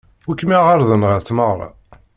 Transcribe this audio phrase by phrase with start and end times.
[0.27, 1.69] Wi kem-iɛeṛḍen ɣer tmeɣṛa?